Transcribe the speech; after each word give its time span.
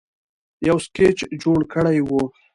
یو 0.67 0.77
سکیچ 0.85 1.17
جوړ 1.41 1.59
کړی 1.73 1.97
وو 2.07 2.21